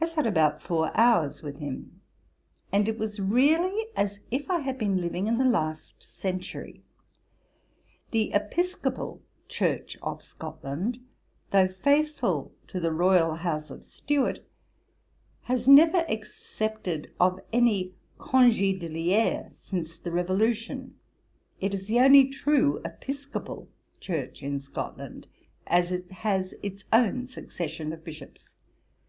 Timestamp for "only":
21.98-22.28